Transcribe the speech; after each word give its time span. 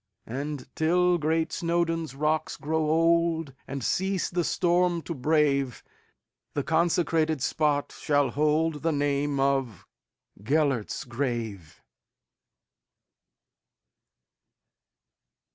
And, 0.25 0.67
till 0.75 1.19
great 1.19 1.51
Snowdon's 1.53 2.15
rocks 2.15 2.57
grow 2.57 2.89
old, 2.89 3.53
And 3.67 3.83
cease 3.83 4.31
the 4.31 4.43
storm 4.43 5.03
to 5.03 5.13
brave, 5.13 5.83
The 6.55 6.63
consecrated 6.63 7.39
spot 7.43 7.91
shall 7.95 8.31
holdThe 8.31 8.91
name 8.97 9.39
of 9.39 9.85
"Gêlert's 10.41 11.03
Grave." 11.03 11.83